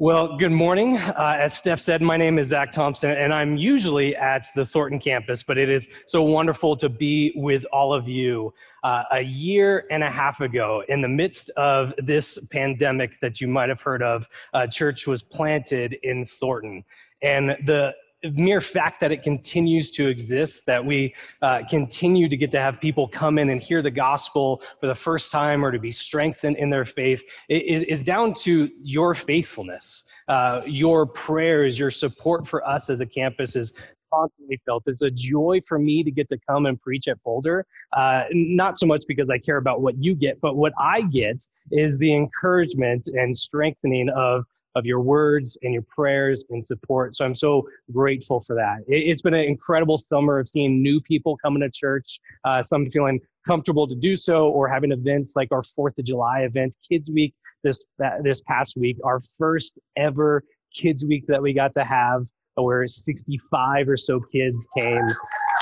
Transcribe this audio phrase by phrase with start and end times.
[0.00, 0.98] Well, good morning.
[0.98, 4.98] Uh, as Steph said, my name is Zach Thompson, and I'm usually at the Thornton
[4.98, 8.52] campus, but it is so wonderful to be with all of you.
[8.82, 13.46] Uh, a year and a half ago, in the midst of this pandemic that you
[13.46, 16.84] might have heard of, a church was planted in Thornton.
[17.22, 17.94] And the
[18.32, 22.80] mere fact that it continues to exist, that we uh, continue to get to have
[22.80, 26.56] people come in and hear the gospel for the first time or to be strengthened
[26.56, 30.04] in their faith is, is down to your faithfulness.
[30.28, 33.72] Uh, your prayers, your support for us as a campus is
[34.14, 34.84] constantly felt.
[34.86, 37.66] It's a joy for me to get to come and preach at Boulder.
[37.92, 41.46] Uh, not so much because I care about what you get, but what I get
[41.70, 47.14] is the encouragement and strengthening of of your words and your prayers and support.
[47.14, 48.78] So I'm so grateful for that.
[48.88, 52.90] It, has been an incredible summer of seeing new people coming to church, uh, some
[52.90, 57.10] feeling comfortable to do so, or having events like our Fourth of July event, Kids
[57.10, 57.84] Week this
[58.22, 63.88] this past week, our first ever Kids Week that we got to have, where 65
[63.88, 65.00] or so kids came,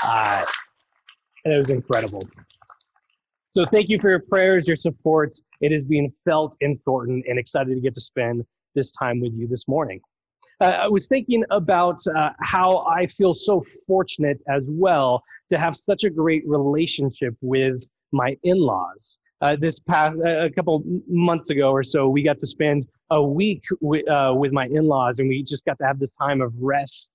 [0.04, 0.42] uh,
[1.44, 2.28] and it was incredible.
[3.54, 5.42] So thank you for your prayers, your supports.
[5.60, 8.44] It is being felt in Thornton, and excited to get to spend
[8.74, 10.00] this time with you this morning.
[10.60, 15.74] Uh, I was thinking about uh, how I feel so fortunate as well to have
[15.74, 19.18] such a great relationship with my in laws.
[19.40, 23.64] Uh, this past a couple months ago or so, we got to spend a week
[23.80, 26.54] with, uh, with my in laws, and we just got to have this time of
[26.60, 27.10] rest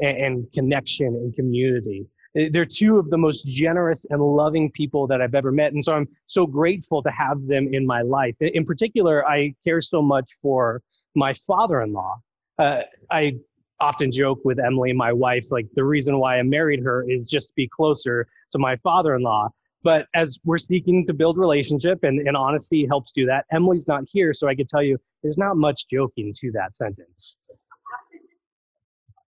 [0.00, 2.06] and, and connection and community.
[2.34, 5.74] They're two of the most generous and loving people that I've ever met.
[5.74, 8.36] And so I'm so grateful to have them in my life.
[8.40, 10.82] In particular, I care so much for
[11.14, 12.20] my father-in-law.
[12.58, 13.36] Uh, I
[13.80, 17.48] often joke with Emily, my wife, like the reason why I married her is just
[17.48, 19.48] to be closer to my father-in-law.
[19.82, 24.04] But as we're seeking to build relationship and, and honesty helps do that, Emily's not
[24.06, 27.36] here, so I could tell you there's not much joking to that sentence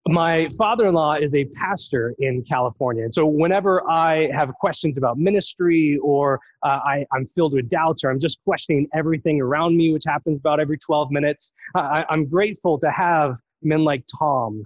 [0.09, 5.97] my father-in-law is a pastor in California, and so whenever I have questions about ministry,
[6.03, 10.03] or uh, I, am filled with doubts, or I'm just questioning everything around me, which
[10.05, 14.63] happens about every 12 minutes, I, I'm grateful to have men like Tom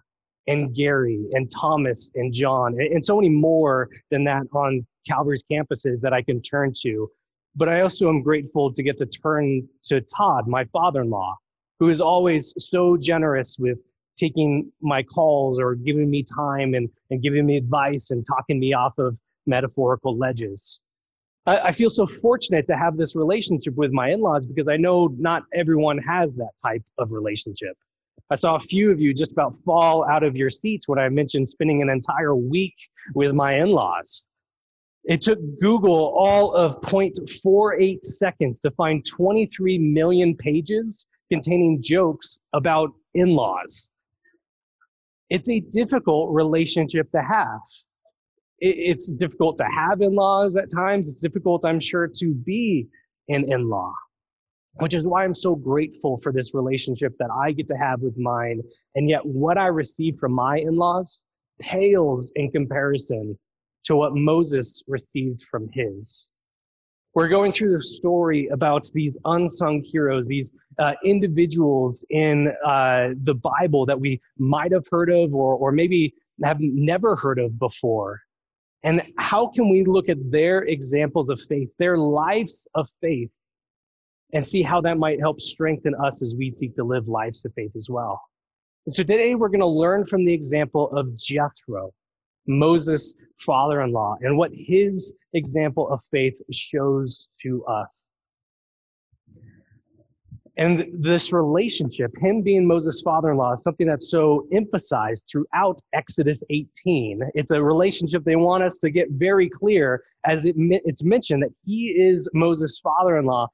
[0.48, 5.44] and Gary and Thomas and John and, and so many more than that on Calvary's
[5.52, 7.10] campuses that I can turn to.
[7.56, 11.36] But I also am grateful to get to turn to Todd, my father-in-law,
[11.80, 13.80] who is always so generous with
[14.18, 18.74] taking my calls or giving me time and, and giving me advice and talking me
[18.74, 20.82] off of metaphorical ledges.
[21.46, 24.78] I, I feel so fortunate to have this relationship with my in laws because I
[24.78, 27.78] know not everyone has that type of relationship.
[28.30, 31.08] I saw a few of you just about fall out of your seats when I
[31.08, 32.76] mentioned spending an entire week
[33.16, 34.26] with my in laws.
[35.06, 42.92] It took Google all of 0.48 seconds to find 23 million pages containing jokes about
[43.14, 43.90] in laws
[45.30, 47.60] it's a difficult relationship to have.
[48.60, 51.08] It's difficult to have in laws at times.
[51.08, 52.88] It's difficult, I'm sure, to be
[53.30, 53.94] an in law,
[54.80, 58.18] which is why I'm so grateful for this relationship that I get to have with
[58.18, 58.62] mine.
[58.96, 61.24] And yet, what I receive from my in laws
[61.60, 63.38] pales in comparison
[63.84, 66.30] to what Moses received from his.
[67.14, 73.34] We're going through the story about these unsung heroes, these uh, individuals in uh, the
[73.34, 76.14] Bible that we might have heard of or, or maybe
[76.44, 78.22] have never heard of before.
[78.84, 83.34] And how can we look at their examples of faith, their lives of faith,
[84.34, 87.54] and see how that might help strengthen us as we seek to live lives of
[87.54, 88.22] faith as well?
[88.86, 91.92] And so today we're going to learn from the example of Jethro.
[92.48, 98.12] Moses' father in law and what his example of faith shows to us.
[100.58, 105.80] And this relationship, him being Moses' father in law, is something that's so emphasized throughout
[105.94, 107.22] Exodus 18.
[107.36, 111.54] It's a relationship they want us to get very clear as it, it's mentioned that
[111.64, 113.48] he is Moses' father in law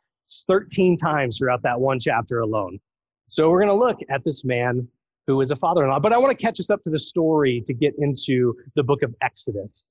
[0.47, 2.79] 13 times throughout that one chapter alone.
[3.27, 4.87] So we're going to look at this man
[5.28, 5.99] who is a father in law.
[5.99, 9.03] But I want to catch us up to the story to get into the book
[9.03, 9.87] of Exodus.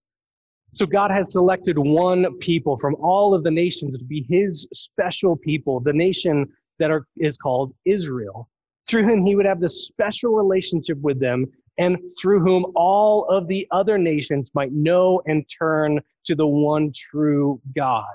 [0.72, 5.36] So God has selected one people from all of the nations to be his special
[5.36, 6.46] people, the nation
[6.78, 8.48] that are, is called Israel.
[8.88, 11.46] Through whom he would have this special relationship with them,
[11.78, 16.90] and through whom all of the other nations might know and turn to the one
[16.94, 18.14] true God.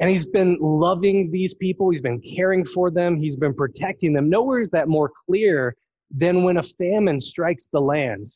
[0.00, 1.90] And he's been loving these people.
[1.90, 3.16] He's been caring for them.
[3.16, 4.30] He's been protecting them.
[4.30, 5.76] Nowhere is that more clear
[6.10, 8.28] than when a famine strikes the land.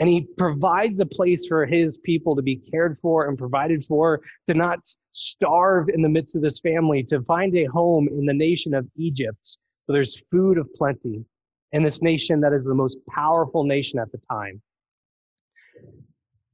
[0.00, 4.22] And he provides a place for his people to be cared for and provided for,
[4.46, 4.80] to not
[5.12, 8.88] starve in the midst of this family, to find a home in the nation of
[8.96, 11.24] Egypt, So there's food of plenty
[11.72, 14.62] in this nation that is the most powerful nation at the time.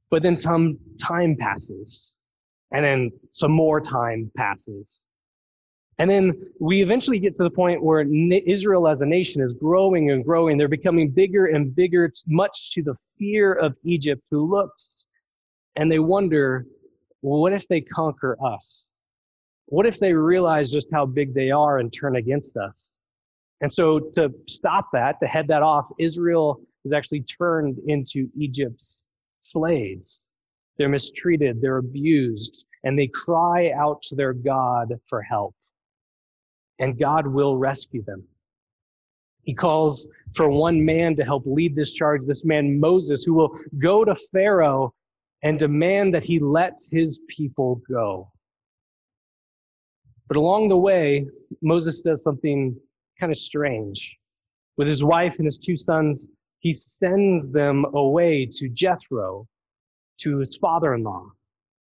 [0.09, 2.11] But then time passes,
[2.71, 5.01] and then some more time passes.
[5.97, 10.09] And then we eventually get to the point where Israel as a nation is growing
[10.09, 10.57] and growing.
[10.57, 15.05] They're becoming bigger and bigger, much to the fear of Egypt, who looks
[15.75, 16.65] and they wonder,
[17.21, 18.87] what if they conquer us?
[19.67, 22.91] What if they realize just how big they are and turn against us?
[23.61, 29.03] And so, to stop that, to head that off, Israel is actually turned into Egypt's
[29.39, 30.25] slaves.
[30.77, 35.53] They're mistreated, they're abused, and they cry out to their God for help.
[36.79, 38.23] And God will rescue them.
[39.43, 43.57] He calls for one man to help lead this charge, this man Moses, who will
[43.79, 44.93] go to Pharaoh
[45.43, 48.31] and demand that he let his people go.
[50.27, 51.27] But along the way,
[51.61, 52.79] Moses does something
[53.19, 54.17] kind of strange.
[54.77, 56.29] With his wife and his two sons,
[56.59, 59.47] he sends them away to Jethro,
[60.21, 61.25] to his father in law.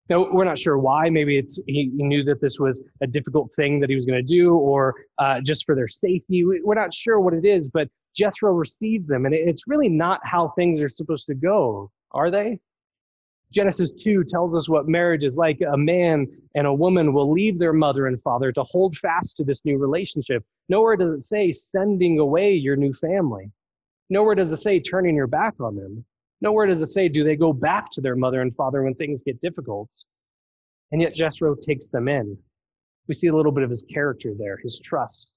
[0.09, 1.09] Now, we're not sure why.
[1.09, 4.35] Maybe it's he, knew that this was a difficult thing that he was going to
[4.35, 6.43] do, or uh, just for their safety.
[6.43, 10.49] We're not sure what it is, but Jethro receives them, and it's really not how
[10.49, 12.59] things are supposed to go, are they?
[13.53, 15.61] Genesis 2 tells us what marriage is like.
[15.71, 19.43] A man and a woman will leave their mother and father to hold fast to
[19.43, 20.43] this new relationship.
[20.69, 23.51] Nowhere does it say sending away your new family.
[24.09, 26.03] Nowhere does it say turning your back on them.
[26.43, 29.21] Nowhere does it say do they go back to their mother and father when things
[29.21, 29.89] get difficult.
[30.91, 32.37] And yet Jethro takes them in.
[33.07, 35.31] We see a little bit of his character there, his trust.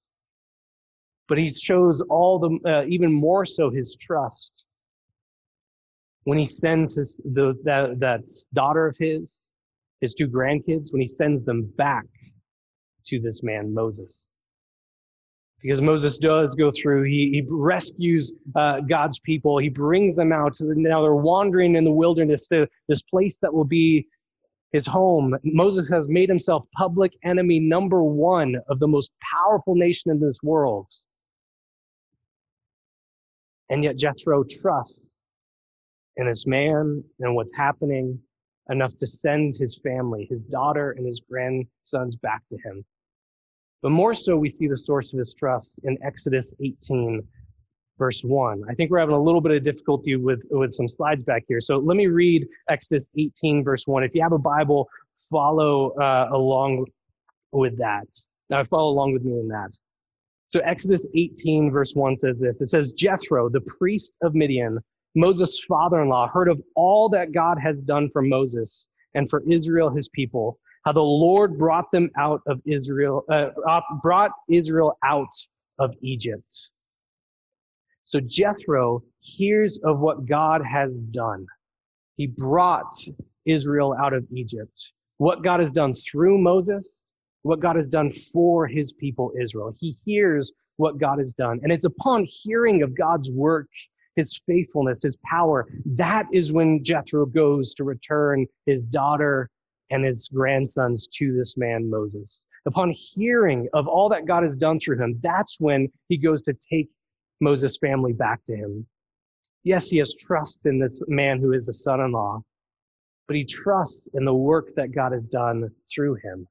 [1.29, 4.51] But he shows all the, uh, even more so, his trust
[6.25, 8.21] when he sends his the, that, that
[8.53, 9.47] daughter of his,
[10.01, 12.05] his two grandkids, when he sends them back
[13.05, 14.27] to this man Moses.
[15.61, 19.57] Because Moses does go through, he, he rescues uh, God's people.
[19.57, 20.55] He brings them out.
[20.61, 24.07] Now they're wandering in the wilderness to this place that will be
[24.71, 25.35] his home.
[25.43, 30.37] Moses has made himself public enemy number one of the most powerful nation in this
[30.43, 30.87] world.
[33.69, 35.15] And yet Jethro trusts
[36.17, 38.19] in his man and what's happening
[38.69, 42.85] enough to send his family, his daughter and his grandsons back to him.
[43.81, 47.21] But more so, we see the source of his trust in Exodus 18,
[47.97, 48.63] verse 1.
[48.69, 51.59] I think we're having a little bit of difficulty with, with some slides back here.
[51.59, 54.03] So let me read Exodus 18, verse 1.
[54.03, 54.89] If you have a Bible,
[55.29, 56.85] follow uh, along
[57.51, 58.07] with that.
[58.49, 59.77] Now, follow along with me in that.
[60.47, 64.79] So Exodus 18, verse 1 says this It says, Jethro, the priest of Midian,
[65.15, 69.43] Moses' father in law, heard of all that God has done for Moses and for
[69.49, 73.49] Israel, his people, how the Lord brought them out of Israel, uh,
[74.01, 75.35] brought Israel out
[75.79, 76.69] of Egypt.
[78.03, 81.45] So Jethro hears of what God has done.
[82.15, 82.95] He brought
[83.45, 84.91] Israel out of Egypt.
[85.17, 87.03] What God has done through Moses,
[87.41, 89.73] what God has done for his people Israel.
[89.77, 91.59] He hears what God has done.
[91.63, 93.67] And it's upon hearing of God's work
[94.15, 95.67] his faithfulness, his power.
[95.85, 99.49] That is when Jethro goes to return his daughter
[99.89, 102.45] and his grandsons to this man, Moses.
[102.65, 106.53] Upon hearing of all that God has done through him, that's when he goes to
[106.53, 106.89] take
[107.39, 108.85] Moses' family back to him.
[109.63, 112.41] Yes, he has trust in this man who is a son in law,
[113.27, 116.47] but he trusts in the work that God has done through him.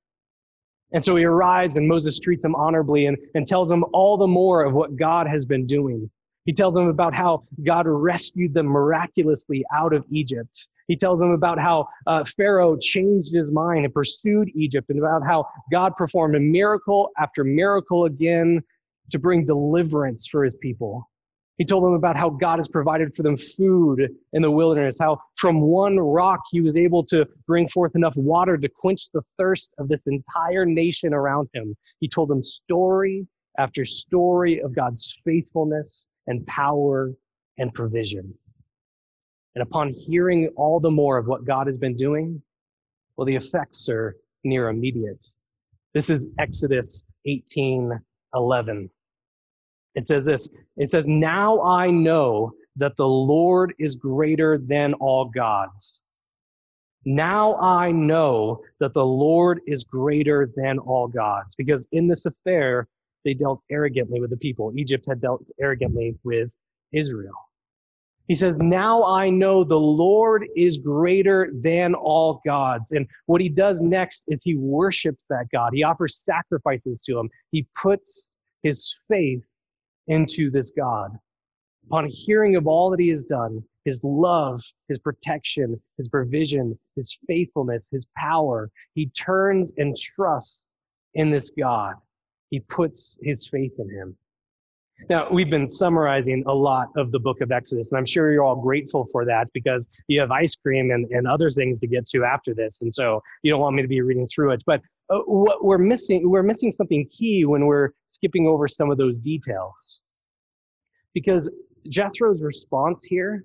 [0.92, 4.26] And so he arrives, and Moses treats him honorably and, and tells him all the
[4.26, 6.08] more of what God has been doing.
[6.44, 10.68] He tells them about how God rescued them miraculously out of Egypt.
[10.88, 15.22] He tells them about how uh, Pharaoh changed his mind and pursued Egypt, and about
[15.26, 18.62] how God performed a miracle after miracle again
[19.10, 21.08] to bring deliverance for his people.
[21.58, 25.18] He told them about how God has provided for them food in the wilderness, how
[25.36, 29.72] from one rock he was able to bring forth enough water to quench the thirst
[29.78, 31.74] of this entire nation around him.
[31.98, 33.26] He told them story
[33.58, 37.12] after story of God's faithfulness and power
[37.58, 38.34] and provision.
[39.56, 42.42] And upon hearing all the more of what God has been doing,
[43.16, 45.25] well, the effects are near immediate.
[45.94, 47.98] This is Exodus 18
[48.34, 48.90] 11.
[49.94, 55.25] It says this It says, Now I know that the Lord is greater than all
[55.25, 56.02] gods.
[57.06, 61.54] Now I know that the Lord is greater than all gods.
[61.54, 62.88] Because in this affair,
[63.25, 64.70] they dealt arrogantly with the people.
[64.76, 66.50] Egypt had dealt arrogantly with
[66.92, 67.45] Israel.
[68.28, 72.92] He says, Now I know the Lord is greater than all gods.
[72.92, 75.73] And what he does next is he worships that God.
[75.73, 77.30] He offers sacrifices to him.
[77.52, 78.30] He puts
[78.62, 79.45] his faith
[80.09, 81.12] into this God.
[81.87, 87.16] Upon hearing of all that he has done, his love, his protection, his provision, his
[87.28, 90.64] faithfulness, his power, he turns and trusts
[91.14, 91.95] in this God.
[92.50, 94.16] He puts his faith in him.
[95.10, 98.42] Now, we've been summarizing a lot of the book of Exodus, and I'm sure you're
[98.42, 102.06] all grateful for that because you have ice cream and, and other things to get
[102.08, 102.80] to after this.
[102.82, 104.62] And so you don't want me to be reading through it.
[104.64, 108.96] But uh, what we're missing, we're missing something key when we're skipping over some of
[108.96, 110.00] those details.
[111.12, 111.50] Because
[111.88, 113.44] Jethro's response here,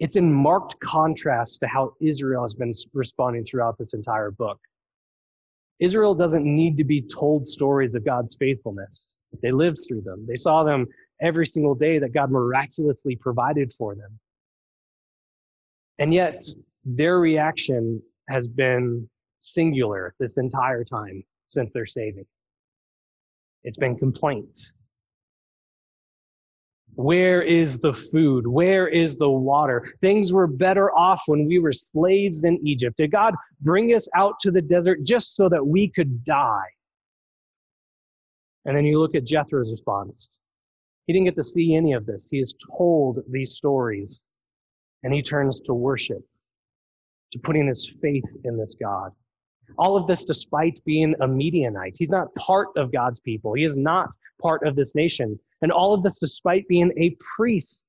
[0.00, 4.58] it's in marked contrast to how Israel has been responding throughout this entire book.
[5.80, 9.14] Israel doesn't need to be told stories of God's faithfulness.
[9.42, 10.26] They lived through them.
[10.26, 10.86] They saw them
[11.20, 14.18] every single day that God miraculously provided for them.
[15.98, 16.44] And yet,
[16.84, 19.08] their reaction has been
[19.38, 22.26] singular this entire time since their saving.
[23.64, 24.56] It's been complaint.
[26.94, 28.46] Where is the food?
[28.46, 29.92] Where is the water?
[30.00, 32.96] Things were better off when we were slaves in Egypt.
[32.96, 36.66] Did God bring us out to the desert just so that we could die?
[38.64, 40.36] And then you look at Jethro's response.
[41.06, 42.28] He didn't get to see any of this.
[42.30, 44.24] He is told these stories,
[45.02, 46.22] and he turns to worship,
[47.32, 49.12] to putting his faith in this God.
[49.78, 51.96] All of this despite being a Midianite.
[51.98, 53.54] He's not part of God's people.
[53.54, 54.08] He is not
[54.40, 55.38] part of this nation.
[55.62, 57.84] And all of this despite being a priest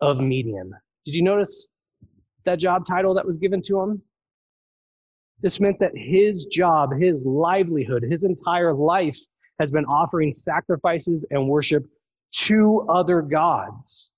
[0.00, 0.72] of Midian.
[1.04, 1.68] Did you notice
[2.44, 4.02] that job title that was given to him?
[5.40, 9.18] This meant that his job, his livelihood, his entire life
[9.62, 11.86] has been offering sacrifices and worship
[12.32, 14.10] to other gods.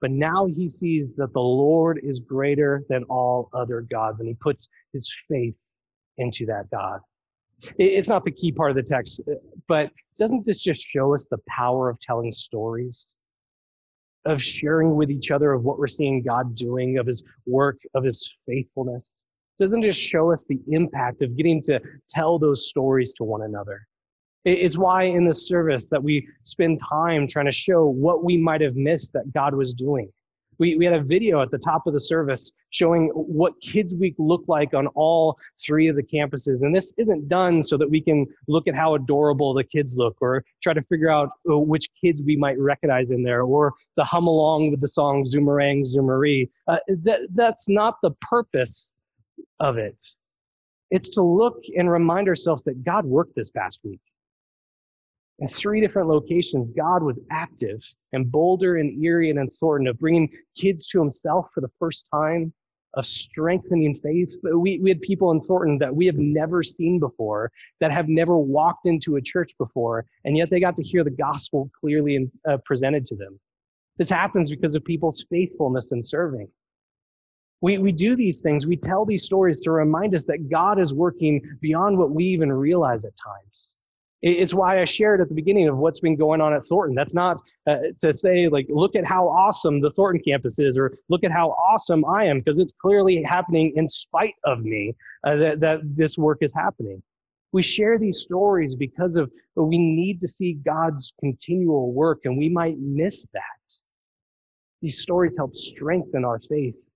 [0.00, 4.34] But now he sees that the Lord is greater than all other gods, and he
[4.34, 5.54] puts his faith
[6.16, 7.00] into that God.
[7.78, 9.20] It's not the key part of the text,
[9.68, 13.14] but doesn't this just show us the power of telling stories?
[14.24, 18.02] Of sharing with each other of what we're seeing God doing, of his work, of
[18.02, 19.23] his faithfulness?
[19.58, 23.86] Doesn't just show us the impact of getting to tell those stories to one another.
[24.44, 28.60] It's why in the service that we spend time trying to show what we might
[28.60, 30.10] have missed that God was doing.
[30.58, 34.14] We, we had a video at the top of the service showing what Kids Week
[34.18, 36.62] looked like on all three of the campuses.
[36.62, 40.16] And this isn't done so that we can look at how adorable the kids look
[40.20, 44.04] or try to figure out uh, which kids we might recognize in there or to
[44.04, 46.48] hum along with the song Zoomerang, Zoomeree.
[46.68, 48.90] Uh, that, that's not the purpose
[49.60, 50.02] of it.
[50.90, 54.00] It's to look and remind ourselves that God worked this past week.
[55.40, 57.80] In three different locations, God was active
[58.12, 62.06] in Boulder and Erie and in Thornton of bringing kids to himself for the first
[62.12, 62.52] time,
[62.96, 64.36] of strengthening faith.
[64.42, 67.50] We, we had people in Thornton that we have never seen before,
[67.80, 71.10] that have never walked into a church before, and yet they got to hear the
[71.10, 73.38] gospel clearly uh, presented to them.
[73.96, 76.48] This happens because of people's faithfulness in serving.
[77.64, 80.92] We, we do these things, we tell these stories to remind us that God is
[80.92, 83.72] working beyond what we even realize at times.
[84.20, 86.94] It's why I shared at the beginning of what's been going on at Thornton.
[86.94, 90.98] That's not uh, to say, like, look at how awesome the Thornton campus is, or
[91.08, 94.94] look at how awesome I am, because it's clearly happening in spite of me
[95.26, 97.02] uh, that, that this work is happening.
[97.52, 102.50] We share these stories because of we need to see God's continual work, and we
[102.50, 103.82] might miss that.
[104.82, 106.90] These stories help strengthen our faith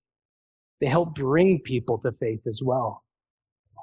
[0.81, 3.03] they help bring people to faith as well.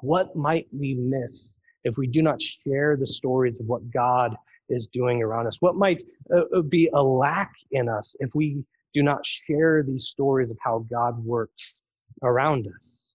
[0.02, 1.50] What might we miss
[1.84, 4.36] if we do not share the stories of what God
[4.68, 5.60] is doing around us?
[5.60, 6.02] What might
[6.34, 10.58] uh, uh be a lack in us if we do not share these stories of
[10.62, 11.80] how God works
[12.22, 13.06] around us?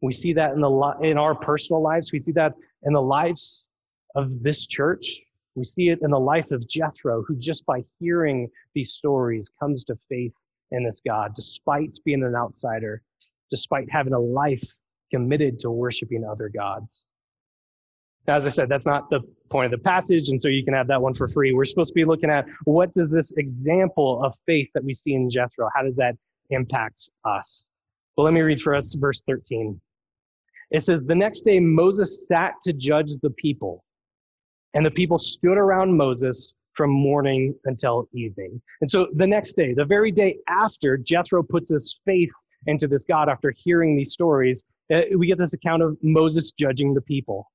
[0.00, 2.12] We see that in the in our personal lives.
[2.12, 2.54] We see that
[2.84, 3.68] in the lives
[4.14, 5.22] of this church.
[5.54, 9.84] We see it in the life of Jethro, who just by hearing these stories comes
[9.86, 13.02] to faith in this God, despite being an outsider,
[13.50, 14.64] despite having a life
[15.10, 17.04] committed to worshiping other gods.
[18.26, 20.86] As I said, that's not the point of the passage, and so you can have
[20.88, 21.54] that one for free.
[21.54, 25.14] We're supposed to be looking at what does this example of faith that we see
[25.14, 26.14] in Jethro, how does that
[26.50, 27.64] impact us?
[28.16, 29.80] Well, let me read for us verse 13.
[30.70, 33.82] It says, The next day Moses sat to judge the people,
[34.74, 38.62] and the people stood around Moses from morning until evening.
[38.80, 42.30] And so the next day, the very day after Jethro puts his faith
[42.66, 44.62] into this God after hearing these stories,
[44.94, 47.50] uh, we get this account of Moses judging the people.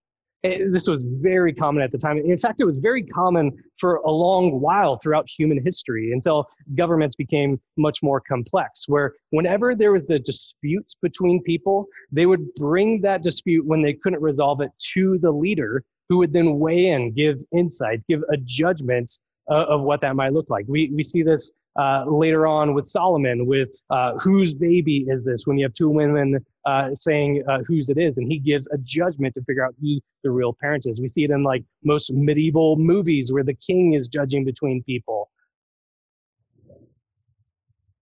[0.46, 2.18] Uh, this was very common at the time.
[2.18, 3.50] In fact, it was very common
[3.80, 9.74] for a long while throughout human history until governments became much more complex, where whenever
[9.74, 14.60] there was a dispute between people, they would bring that dispute when they couldn't resolve
[14.60, 19.20] it to the leader who would then weigh in, give insight, give a judgment
[19.50, 20.66] uh, of what that might look like.
[20.68, 25.48] We, we see this uh, later on with Solomon, with uh, whose baby is this?
[25.48, 28.78] When you have two women uh, saying uh, whose it is, and he gives a
[28.78, 31.02] judgment to figure out who the real parent is.
[31.02, 35.30] We see it in like most medieval movies where the king is judging between people.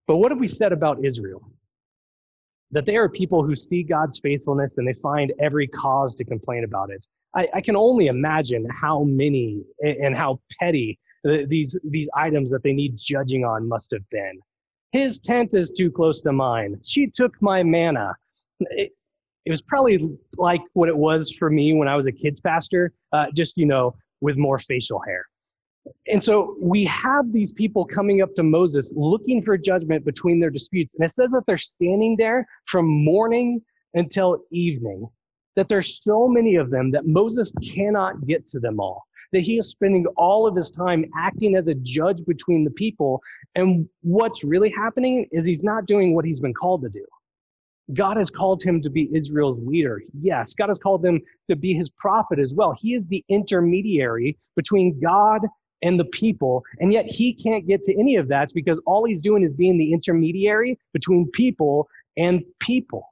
[0.06, 1.42] But what have we said about Israel?
[2.72, 6.64] That they are people who see God's faithfulness and they find every cause to complain
[6.64, 7.06] about it.
[7.34, 12.72] I, I can only imagine how many and how petty these these items that they
[12.72, 14.38] need judging on must have been.
[14.90, 16.78] His tent is too close to mine.
[16.84, 18.14] She took my manna.
[18.60, 18.92] It,
[19.44, 19.98] it was probably
[20.36, 23.66] like what it was for me when I was a kids pastor, uh, just you
[23.66, 25.24] know, with more facial hair.
[26.06, 30.50] And so we have these people coming up to Moses looking for judgment between their
[30.50, 30.94] disputes.
[30.94, 33.60] And it says that they're standing there from morning
[33.94, 35.08] until evening,
[35.56, 39.58] that there's so many of them that Moses cannot get to them all that he
[39.58, 43.22] is spending all of his time acting as a judge between the people.
[43.54, 47.04] And what's really happening is he's not doing what he's been called to do.
[47.94, 50.02] God has called him to be Israel's leader.
[50.20, 52.74] Yes, God has called him to be his prophet as well.
[52.78, 55.42] He is the intermediary between God
[55.82, 59.20] and the people, and yet he can't get to any of that because all he's
[59.20, 63.11] doing is being the intermediary between people and people.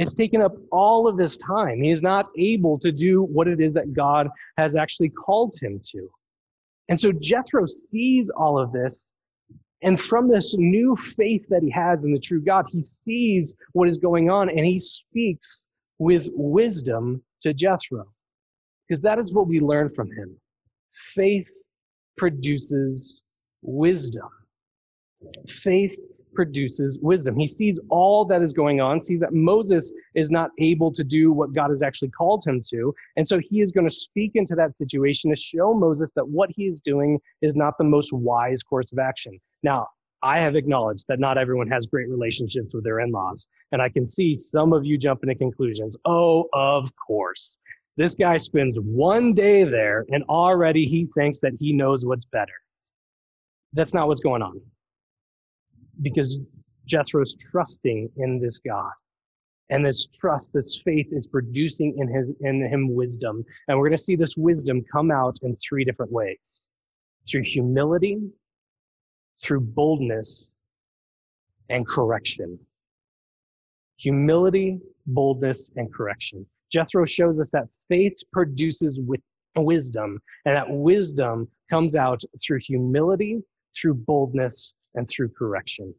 [0.00, 1.82] It's taken up all of his time.
[1.82, 5.78] He is not able to do what it is that God has actually called him
[5.90, 6.08] to.
[6.88, 9.12] And so Jethro sees all of this.
[9.82, 13.88] And from this new faith that he has in the true God, he sees what
[13.88, 15.66] is going on and he speaks
[15.98, 18.06] with wisdom to Jethro.
[18.88, 20.34] Because that is what we learn from him.
[20.92, 21.52] Faith
[22.16, 23.20] produces
[23.60, 24.30] wisdom.
[25.46, 25.98] Faith
[26.34, 27.36] produces wisdom.
[27.36, 31.32] He sees all that is going on, sees that Moses is not able to do
[31.32, 32.94] what God has actually called him to.
[33.16, 36.50] And so he is going to speak into that situation to show Moses that what
[36.50, 39.38] he is doing is not the most wise course of action.
[39.62, 39.88] Now,
[40.22, 43.48] I have acknowledged that not everyone has great relationships with their in laws.
[43.72, 45.96] And I can see some of you jumping to conclusions.
[46.04, 47.58] Oh, of course.
[47.96, 52.52] This guy spends one day there and already he thinks that he knows what's better.
[53.72, 54.60] That's not what's going on
[56.02, 56.40] because
[56.86, 58.90] Jethro's trusting in this God.
[59.70, 63.44] And this trust, this faith is producing in his in him wisdom.
[63.68, 66.68] And we're going to see this wisdom come out in three different ways.
[67.28, 68.18] Through humility,
[69.40, 70.50] through boldness,
[71.68, 72.58] and correction.
[73.98, 76.44] Humility, boldness, and correction.
[76.72, 79.20] Jethro shows us that faith produces with
[79.56, 83.40] wisdom, and that wisdom comes out through humility,
[83.76, 85.94] through boldness, and through correction.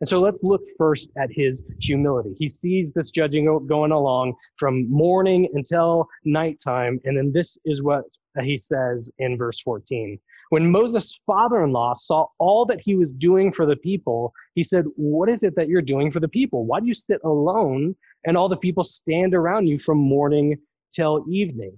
[0.00, 2.34] And so let's look first at his humility.
[2.36, 7.00] He sees this judging going along from morning until nighttime.
[7.04, 8.04] And then this is what
[8.42, 10.18] he says in verse 14.
[10.50, 14.62] When Moses' father in law saw all that he was doing for the people, he
[14.62, 16.66] said, What is it that you're doing for the people?
[16.66, 20.56] Why do you sit alone and all the people stand around you from morning
[20.92, 21.76] till evening?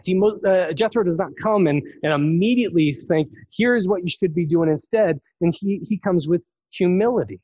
[0.00, 4.46] See, uh, Jethro does not come and, and immediately think, here's what you should be
[4.46, 5.20] doing instead.
[5.40, 7.40] And he, he comes with humility.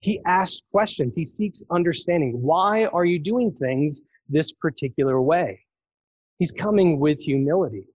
[0.00, 1.14] He asks questions.
[1.14, 2.40] He seeks understanding.
[2.40, 5.60] Why are you doing things this particular way?
[6.38, 7.86] He's coming with humility.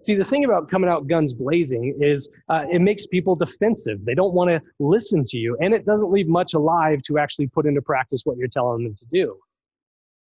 [0.00, 4.04] See, the thing about coming out guns blazing is uh, it makes people defensive.
[4.04, 7.48] They don't want to listen to you, and it doesn't leave much alive to actually
[7.48, 9.36] put into practice what you're telling them to do.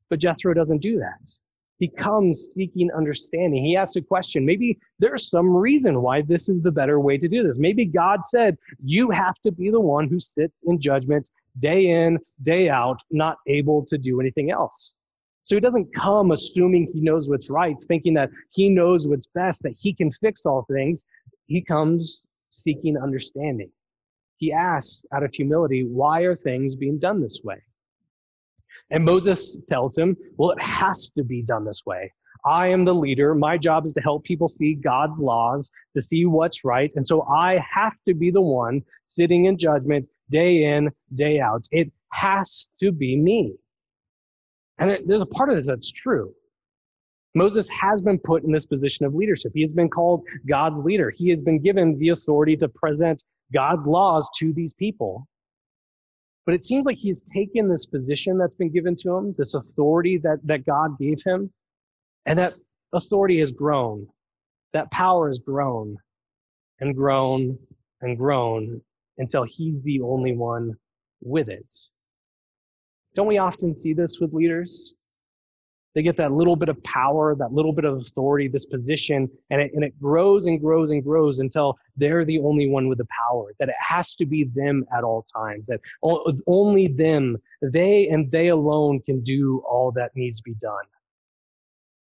[0.08, 1.30] But Jethro doesn't do that.
[1.80, 3.64] He comes seeking understanding.
[3.64, 4.44] He asks a question.
[4.44, 7.58] Maybe there's some reason why this is the better way to do this.
[7.58, 12.18] Maybe God said, You have to be the one who sits in judgment day in,
[12.42, 14.94] day out, not able to do anything else.
[15.42, 19.62] So he doesn't come assuming he knows what's right, thinking that he knows what's best,
[19.62, 21.06] that he can fix all things.
[21.46, 23.70] He comes seeking understanding.
[24.36, 27.62] He asks out of humility, Why are things being done this way?
[28.90, 32.12] And Moses tells him, well, it has to be done this way.
[32.44, 33.34] I am the leader.
[33.34, 36.90] My job is to help people see God's laws, to see what's right.
[36.96, 41.66] And so I have to be the one sitting in judgment day in, day out.
[41.70, 43.56] It has to be me.
[44.78, 46.32] And there's a part of this that's true.
[47.34, 49.52] Moses has been put in this position of leadership.
[49.54, 51.10] He has been called God's leader.
[51.10, 53.22] He has been given the authority to present
[53.52, 55.28] God's laws to these people.
[56.50, 60.18] But it seems like he's taken this position that's been given to him, this authority
[60.24, 61.48] that, that God gave him,
[62.26, 62.54] and that
[62.92, 64.08] authority has grown.
[64.72, 65.96] That power has grown
[66.80, 67.56] and grown
[68.00, 68.80] and grown
[69.18, 70.74] until he's the only one
[71.22, 71.72] with it.
[73.14, 74.94] Don't we often see this with leaders?
[75.94, 79.60] They get that little bit of power, that little bit of authority, this position, and
[79.60, 83.08] it, and it grows and grows and grows until they're the only one with the
[83.28, 85.80] power, that it has to be them at all times, that
[86.46, 90.84] only them, they and they alone can do all that needs to be done.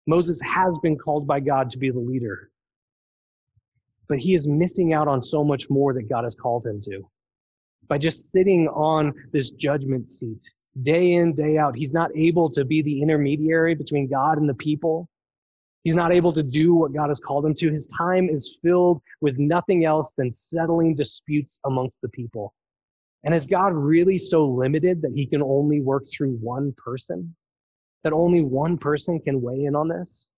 [0.06, 2.50] Moses has been called by God to be the leader,
[4.08, 7.08] but he is missing out on so much more that God has called him to.
[7.88, 11.76] By just sitting on this judgment seat, day in, day out.
[11.76, 15.08] He's not able to be the intermediary between God and the people.
[15.84, 17.70] He's not able to do what God has called him to.
[17.70, 22.54] His time is filled with nothing else than settling disputes amongst the people.
[23.24, 27.34] And is God really so limited that he can only work through one person?
[28.04, 30.30] That only one person can weigh in on this?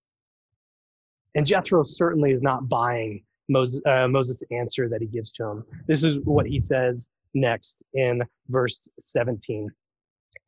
[1.35, 5.63] And Jethro certainly is not buying Moses, uh, Moses' answer that he gives to him.
[5.87, 9.69] This is what he says next in verse 17.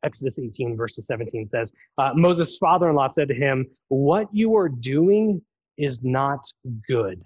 [0.02, 4.56] Exodus 18, verses 17 says, uh, Moses' father in law said to him, What you
[4.56, 5.42] are doing
[5.76, 6.44] is not
[6.88, 7.22] good.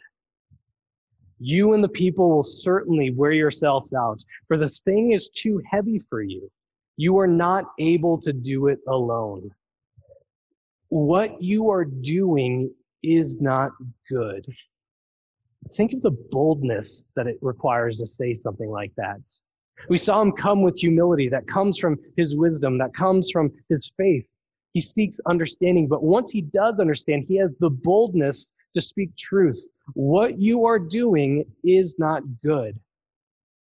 [1.38, 5.98] You and the people will certainly wear yourselves out, for the thing is too heavy
[5.98, 6.51] for you.
[6.96, 9.51] You are not able to do it alone.
[10.88, 12.72] What you are doing
[13.03, 13.72] is not
[14.09, 14.46] good.
[15.72, 19.20] Think of the boldness that it requires to say something like that.
[19.88, 23.90] We saw him come with humility that comes from his wisdom, that comes from his
[23.97, 24.25] faith.
[24.73, 29.62] He seeks understanding, but once he does understand, he has the boldness to speak truth.
[29.95, 32.79] What you are doing is not good.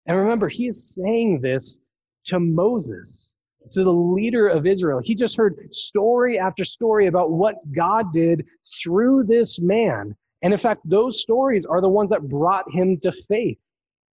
[0.08, 1.80] And remember, he is saying this
[2.26, 3.34] to Moses,
[3.72, 5.02] to the leader of Israel.
[5.04, 8.46] He just heard story after story about what God did
[8.82, 10.15] through this man.
[10.41, 13.58] And in fact, those stories are the ones that brought him to faith.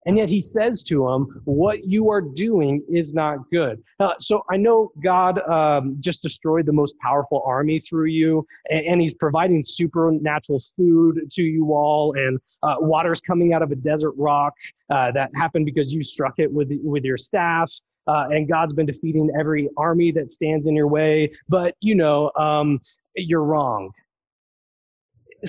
[0.05, 3.81] And yet he says to him, What you are doing is not good.
[3.99, 8.85] Uh, so I know God um, just destroyed the most powerful army through you, and,
[8.85, 13.75] and he's providing supernatural food to you all, and uh, water's coming out of a
[13.75, 14.53] desert rock
[14.89, 17.71] uh, that happened because you struck it with, with your staff.
[18.07, 21.31] Uh, and God's been defeating every army that stands in your way.
[21.47, 22.79] But, you know, um,
[23.15, 23.91] you're wrong.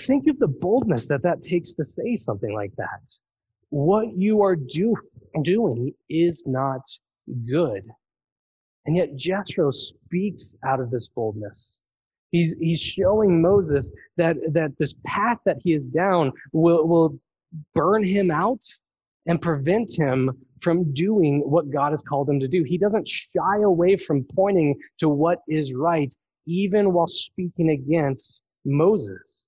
[0.00, 3.00] Think of the boldness that that takes to say something like that
[3.72, 4.94] what you are do,
[5.40, 6.82] doing is not
[7.48, 7.82] good.
[8.85, 11.78] And yet Jethro speaks out of this boldness.
[12.32, 17.18] He's, he's showing Moses that, that this path that he is down will, will
[17.74, 18.62] burn him out
[19.26, 20.30] and prevent him
[20.61, 22.64] from doing what God has called him to do.
[22.64, 29.46] He doesn't shy away from pointing to what is right, even while speaking against Moses.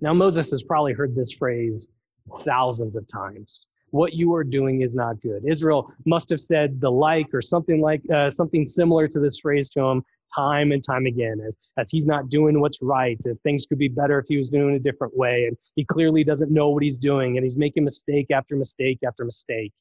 [0.00, 1.88] Now, Moses has probably heard this phrase
[2.44, 3.66] thousands of times.
[3.90, 5.44] What you are doing is not good.
[5.44, 9.68] Israel must have said the like or something like uh, something similar to this phrase
[9.70, 13.66] to him time and time again as, as he's not doing what's right, as things
[13.66, 15.46] could be better if he was doing it a different way.
[15.46, 19.24] And he clearly doesn't know what he's doing and he's making mistake after mistake after
[19.24, 19.72] mistake.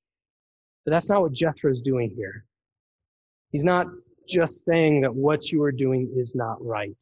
[0.86, 2.46] But that's not what Jethro's doing here.
[3.52, 3.88] He's not
[4.28, 7.02] just saying that what you are doing is not right.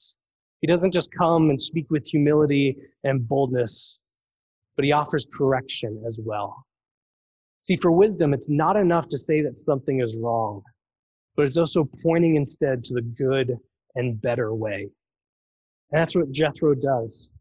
[0.61, 3.99] He doesn't just come and speak with humility and boldness
[4.77, 6.63] but he offers correction as well.
[7.59, 10.61] See, for wisdom, it's not enough to say that something is wrong,
[11.35, 13.57] but it's also pointing instead to the good
[13.95, 14.87] and better way.
[15.91, 17.31] And that's what Jethro does.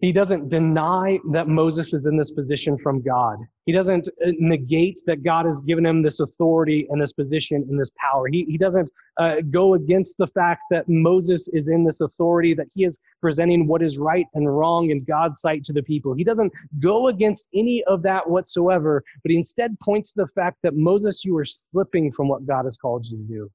[0.00, 3.38] He doesn't deny that Moses is in this position from God.
[3.66, 7.78] He doesn't uh, negate that God has given him this authority and this position and
[7.78, 8.26] this power.
[8.26, 12.68] He, he doesn't uh, go against the fact that Moses is in this authority, that
[12.72, 16.14] he is presenting what is right and wrong in God's sight to the people.
[16.14, 20.58] He doesn't go against any of that whatsoever, but he instead points to the fact
[20.62, 23.50] that Moses, you are slipping from what God has called you to do.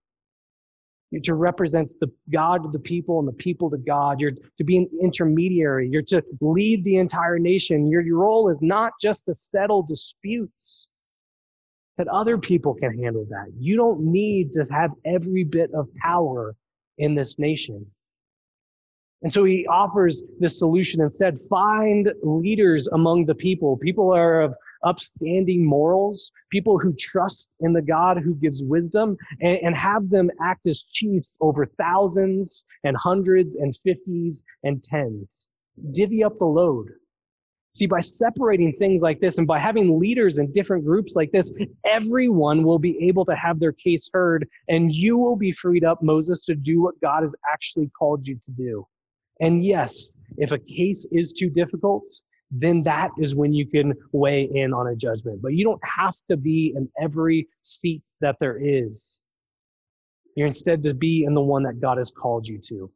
[1.11, 4.19] You're to represent the God to the people and the people to God.
[4.19, 5.87] You're to be an intermediary.
[5.87, 7.87] You're to lead the entire nation.
[7.87, 10.89] Your, your role is not just to settle disputes,
[11.97, 13.45] that other people can handle that.
[13.57, 16.55] You don't need to have every bit of power
[16.97, 17.85] in this nation.
[19.21, 23.77] And so he offers this solution instead find leaders among the people.
[23.77, 24.55] People are of
[24.85, 30.29] upstanding morals, people who trust in the God who gives wisdom, and, and have them
[30.41, 35.49] act as chiefs over thousands and hundreds and fifties and tens.
[35.91, 36.87] Divvy up the load.
[37.71, 41.51] See, by separating things like this and by having leaders in different groups like this,
[41.83, 46.01] everyone will be able to have their case heard, and you will be freed up,
[46.01, 48.87] Moses, to do what God has actually called you to do.
[49.41, 52.07] And yes, if a case is too difficult,
[52.51, 55.41] then that is when you can weigh in on a judgment.
[55.41, 59.21] But you don't have to be in every seat that there is.
[60.35, 62.91] You're instead to be in the one that God has called you to.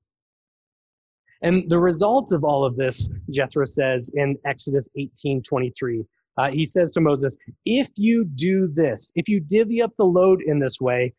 [1.42, 6.04] And the result of all of this, Jethro says in Exodus 18 23,
[6.38, 10.42] uh, he says to Moses, If you do this, if you divvy up the load
[10.42, 11.14] in this way,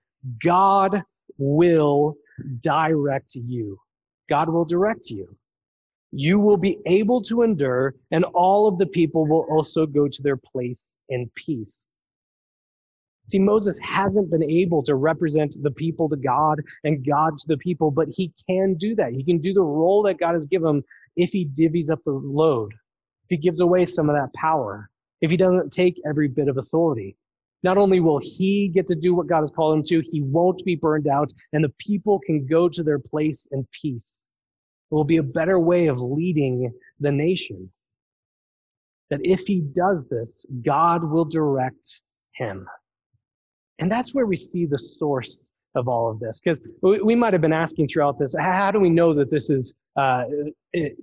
[0.44, 1.02] God
[1.38, 2.16] will
[2.60, 3.78] direct you.
[4.28, 5.36] God will direct you.
[6.12, 10.22] You will be able to endure, and all of the people will also go to
[10.22, 11.86] their place in peace.
[13.26, 17.58] See, Moses hasn't been able to represent the people to God and God to the
[17.58, 19.12] people, but he can do that.
[19.12, 20.84] He can do the role that God has given him
[21.16, 22.72] if he divvies up the load,
[23.24, 26.58] if he gives away some of that power, if he doesn't take every bit of
[26.58, 27.16] authority.
[27.62, 30.64] Not only will he get to do what God has called him to, he won't
[30.64, 34.24] be burned out, and the people can go to their place in peace.
[34.90, 37.70] It will be a better way of leading the nation.
[39.10, 42.00] That if he does this, God will direct
[42.34, 42.66] him.
[43.78, 45.40] And that's where we see the source
[45.74, 46.40] of all of this.
[46.40, 49.74] Because we might have been asking throughout this, how do we know that this is
[49.96, 50.24] uh,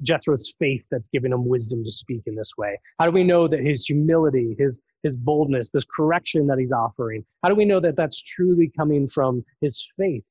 [0.04, 2.80] Jethro's faith that's giving him wisdom to speak in this way?
[3.00, 7.26] How do we know that his humility, his, his boldness, this correction that he's offering,
[7.43, 10.23] how do we know that that's truly coming from his faith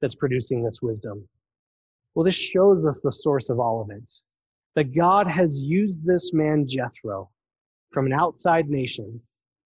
[0.00, 1.26] that's producing this wisdom?
[2.14, 4.10] Well, this shows us the source of all of it.
[4.76, 7.30] That God has used this man, Jethro,
[7.92, 9.20] from an outside nation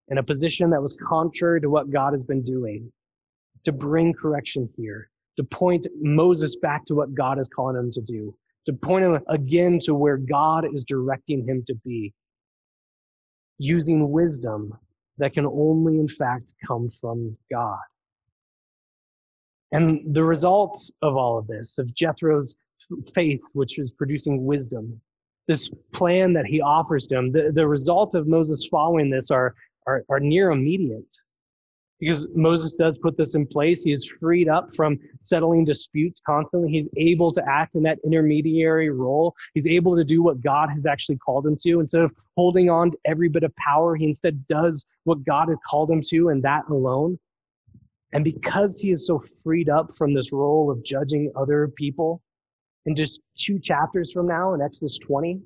[0.09, 2.91] in a position that was contrary to what God has been doing,
[3.65, 8.03] to bring correction here, to point Moses back to what God is calling him to
[8.03, 8.35] do,
[8.67, 12.13] to point him again to where God is directing him to be,
[13.59, 14.73] using wisdom
[15.19, 17.79] that can only, in fact, come from God.
[19.73, 22.57] And the results of all of this, of Jethro's
[23.15, 25.01] faith, which is producing wisdom,
[25.47, 29.55] this plan that he offers to him, the, the result of Moses following this are
[29.89, 31.11] are, are near immediate.
[31.99, 33.83] Because Moses does put this in place.
[33.83, 36.71] He is freed up from settling disputes constantly.
[36.71, 39.35] He's able to act in that intermediary role.
[39.55, 41.81] He's able to do what God has actually called him to.
[41.81, 45.59] Instead of holding on to every bit of power, he instead does what God had
[45.69, 47.19] called him to, and that alone.
[48.13, 52.23] And because he is so freed up from this role of judging other people,
[52.87, 55.41] in just two chapters from now in Exodus 20,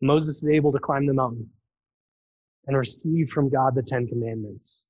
[0.00, 1.48] Moses is able to climb the mountain
[2.66, 4.84] and receive from God the Ten Commandments.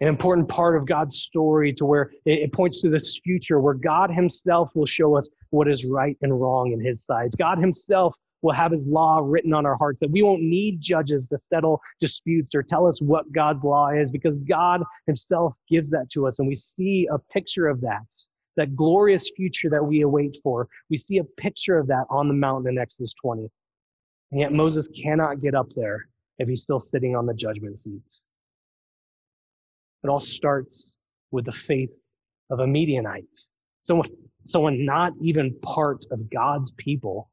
[0.00, 4.10] An important part of God's story to where it, points to this future where God
[4.10, 7.34] Himself will show us what is right and wrong in His sight.
[7.38, 8.14] God Himself
[8.46, 11.80] will have His law written on our hearts, that we won't need judges to settle
[12.00, 16.38] disputes or tell us what God's law is because God Himself gives that to us.
[16.38, 18.06] And we see a picture of that,
[18.56, 20.68] that glorious future that we await for.
[20.88, 23.50] We see a picture of that on the mountain in Exodus 20.
[24.30, 28.22] And yet Moses cannot get up there if he's still sitting on the judgment seats.
[30.04, 30.92] It all starts
[31.32, 31.90] with the faith
[32.50, 33.36] of a Midianite,
[33.82, 34.08] someone,
[34.44, 37.28] someone not even part of God's people.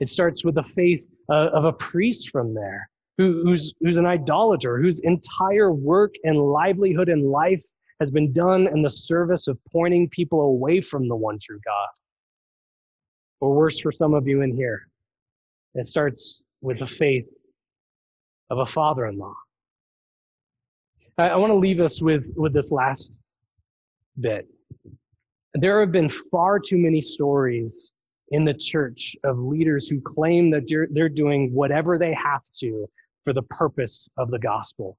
[0.00, 4.06] It starts with the faith uh, of a priest from there who, who's, who's an
[4.06, 7.64] idolater, whose entire work and livelihood and life
[8.00, 11.88] has been done in the service of pointing people away from the one true God.
[13.40, 14.88] Or worse for some of you in here,
[15.74, 17.26] it starts with the faith
[18.50, 19.34] of a father in law.
[21.18, 23.12] I, I want to leave us with, with this last
[24.18, 24.48] bit.
[25.54, 27.92] There have been far too many stories
[28.30, 32.86] in the church of leaders who claim that they're, doing whatever they have to
[33.24, 34.96] for the purpose of the gospel.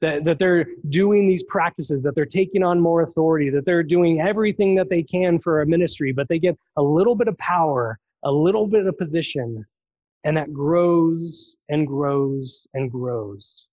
[0.00, 4.20] That, that they're doing these practices, that they're taking on more authority, that they're doing
[4.20, 7.98] everything that they can for a ministry, but they get a little bit of power,
[8.24, 9.64] a little bit of position,
[10.24, 13.66] and that grows and grows and grows.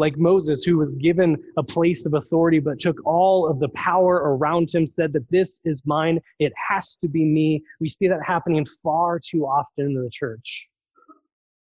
[0.00, 4.14] Like Moses, who was given a place of authority, but took all of the power
[4.14, 7.62] around him, said that this is mine, it has to be me.
[7.80, 10.68] We see that happening far too often in the church.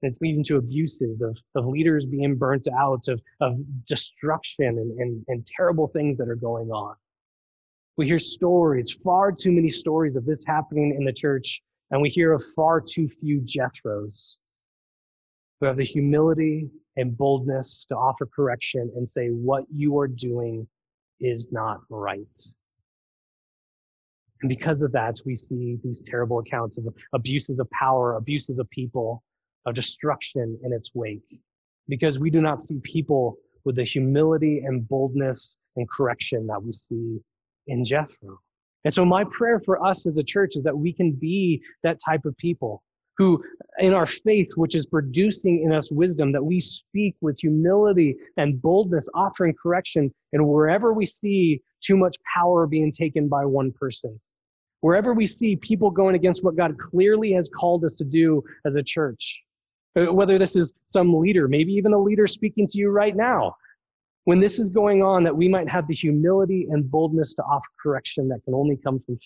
[0.02, 5.00] And it's leading to abuses of, of leaders being burnt out, of, of destruction and,
[5.00, 6.96] and, and terrible things that are going on.
[7.96, 11.62] We hear stories, far too many stories of this happening in the church
[11.92, 14.38] and we hear of far too few Jethros
[15.60, 20.68] who have the humility and boldness to offer correction and say, what you are doing
[21.20, 22.38] is not right.
[24.42, 28.70] And because of that, we see these terrible accounts of abuses of power, abuses of
[28.70, 29.24] people,
[29.66, 31.40] of destruction in its wake.
[31.88, 36.72] Because we do not see people with the humility and boldness and correction that we
[36.72, 37.20] see
[37.68, 38.40] in Jethro.
[38.84, 42.00] And so, my prayer for us as a church is that we can be that
[42.06, 42.84] type of people
[43.18, 43.44] who
[43.80, 48.62] in our faith, which is producing in us wisdom, that we speak with humility and
[48.62, 54.20] boldness, offering correction, and wherever we see too much power being taken by one person,
[54.82, 58.76] wherever we see people going against what God clearly has called us to do as
[58.76, 59.44] a church,
[59.98, 63.56] uh, whether this is some leader, maybe even a leader speaking to you right now,
[64.26, 67.68] when this is going on, that we might have the humility and boldness to offer
[67.82, 69.20] correction that can only come from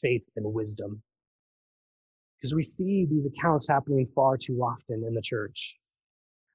[0.00, 1.02] faith and wisdom.
[2.40, 5.76] Because we see these accounts happening far too often in the church.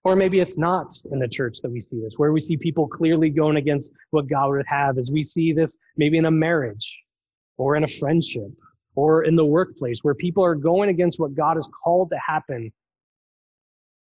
[0.04, 2.88] Or maybe it's not in the church that we see this, where we see people
[2.88, 7.00] clearly going against what God would have, as we see this maybe in a marriage
[7.58, 8.50] or in a friendship
[8.96, 12.72] or in the workplace, where people are going against what God has called to happen.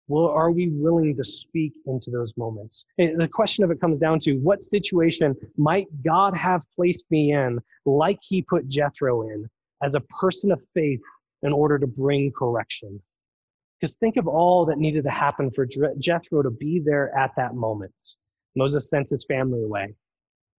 [0.08, 2.86] Well, are we willing to speak into those moments?
[2.98, 7.32] And the question of it comes down to what situation might God have placed me
[7.34, 9.50] in, like he put Jethro in,
[9.82, 11.02] as a person of faith
[11.46, 13.00] in order to bring correction.
[13.80, 15.66] Because think of all that needed to happen for
[16.00, 17.94] Jethro to be there at that moment.
[18.56, 19.94] Moses sent his family away.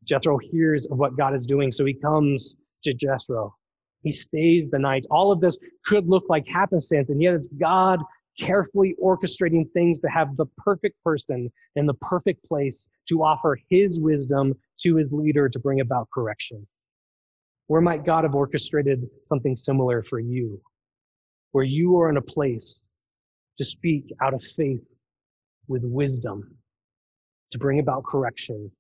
[0.05, 3.55] Jethro hears of what God is doing, so he comes to Jethro.
[4.03, 5.07] He stays the night.
[5.11, 8.01] All of this could look like happenstance, and yet it's God
[8.39, 13.99] carefully orchestrating things to have the perfect person in the perfect place to offer his
[13.99, 16.65] wisdom to his leader to bring about correction.
[17.69, 20.61] Where might God have orchestrated something similar for you?
[21.57, 22.83] Where you are in a place
[23.57, 24.85] to speak out of faith
[25.69, 26.55] with wisdom,
[27.51, 28.71] to bring about correction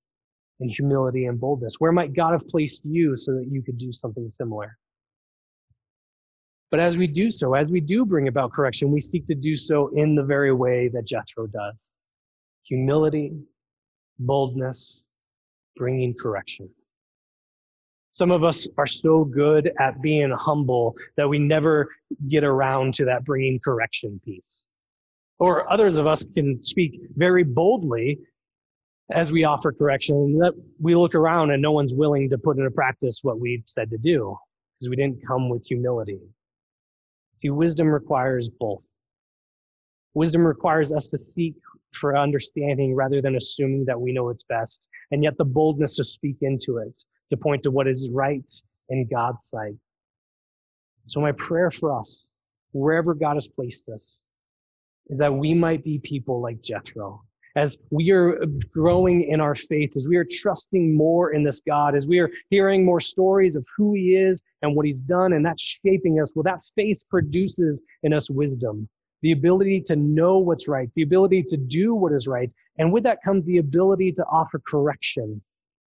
[0.61, 1.77] and humility and boldness?
[1.79, 4.77] Where might God have placed you so that you could do something similar?
[6.71, 9.57] But as we do so, as we do bring about correction, we seek to do
[9.57, 11.97] so in the very way that Jethro does
[12.65, 13.33] humility,
[14.19, 15.01] boldness,
[15.77, 16.69] bringing correction.
[18.17, 21.91] Some of us are so good at being humble that we never
[22.29, 24.69] get around to that bringing correction piece.
[25.39, 28.19] Or others of us can speak very boldly
[29.11, 32.71] as we offer correction that we look around and no one's willing to put into
[32.71, 34.35] practice what we said to do
[34.79, 36.21] because we didn't come with humility.
[37.35, 38.89] See, wisdom requires both.
[40.15, 41.57] Wisdom requires us to seek
[41.93, 46.05] for understanding rather than assuming that we know what's best, and yet the boldness to
[46.05, 46.99] speak into it
[47.31, 48.51] to point to what is right
[48.89, 49.75] in God's sight.
[51.07, 52.29] So, my prayer for us,
[52.73, 54.21] wherever God has placed us,
[55.09, 57.23] is that we might be people like Jethro.
[57.55, 61.95] As we are growing in our faith, as we are trusting more in this God,
[61.95, 65.45] as we are hearing more stories of who He is and what He's done, and
[65.45, 68.89] that's shaping us, well, that faith produces in us wisdom,
[69.23, 72.53] the ability to know what's right, the ability to do what is right.
[72.79, 75.41] And with that comes the ability to offer correction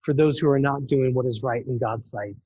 [0.02, 2.36] for those who are not doing what is right in God's sight.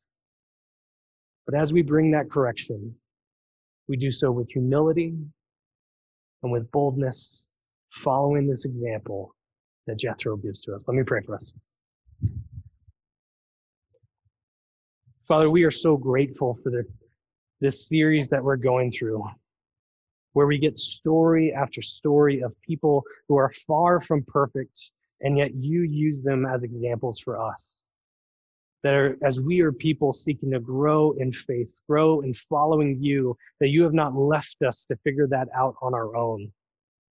[1.46, 2.94] But as we bring that correction,
[3.88, 5.14] we do so with humility
[6.42, 7.44] and with boldness,
[7.92, 9.34] following this example
[9.86, 10.86] that Jethro gives to us.
[10.88, 11.52] Let me pray for us.
[15.26, 16.84] Father, we are so grateful for the,
[17.60, 19.24] this series that we're going through,
[20.34, 25.54] where we get story after story of people who are far from perfect and yet
[25.54, 27.74] you use them as examples for us.
[28.82, 33.36] That are, as we are people seeking to grow in faith, grow in following you,
[33.60, 36.52] that you have not left us to figure that out on our own.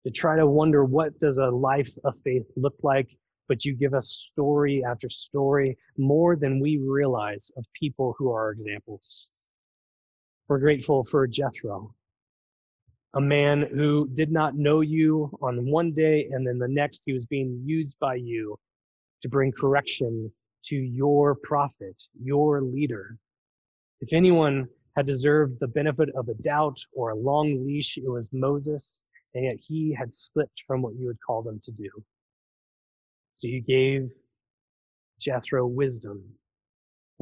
[0.05, 3.17] To try to wonder what does a life of faith look like,
[3.49, 8.51] but you give us story after story more than we realize of people who are
[8.51, 9.29] examples.
[10.49, 11.95] We're grateful for Jethro,
[13.15, 17.13] a man who did not know you on one day and then the next he
[17.13, 18.57] was being used by you
[19.21, 20.31] to bring correction
[20.65, 23.19] to your prophet, your leader.
[24.01, 28.31] If anyone had deserved the benefit of a doubt or a long leash, it was
[28.33, 29.03] Moses,
[29.35, 31.91] and yet he had slipped from what you had called him to do.
[33.33, 34.11] So you gave
[35.19, 36.23] Jethro wisdom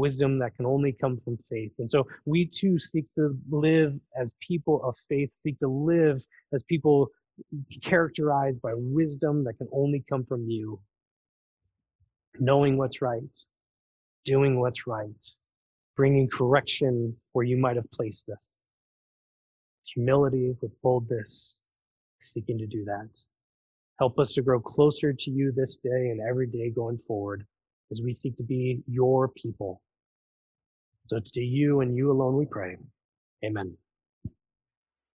[0.00, 1.72] wisdom that can only come from faith.
[1.78, 6.62] And so we too seek to live as people of faith, seek to live as
[6.62, 7.08] people
[7.82, 10.80] characterized by wisdom that can only come from you.
[12.38, 13.36] Knowing what's right,
[14.24, 15.22] doing what's right,
[15.96, 18.52] bringing correction where you might have placed us.
[19.94, 21.56] Humility with boldness,
[22.20, 23.10] seeking to do that.
[23.98, 27.44] Help us to grow closer to you this day and every day going forward
[27.90, 29.82] as we seek to be your people
[31.10, 32.76] so it's to you and you alone we pray.
[33.44, 33.76] Amen.